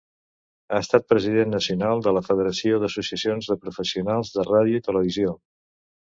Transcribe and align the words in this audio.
Ha 0.75 0.77
estat 0.83 1.03
President 1.09 1.51
Nacional 1.55 1.99
de 2.07 2.13
la 2.17 2.23
Federació 2.27 2.79
d'Associacions 2.83 3.49
de 3.51 3.57
Professionals 3.65 4.33
de 4.39 4.47
Ràdio 4.47 4.81
i 4.81 4.83
Televisió. 4.89 5.35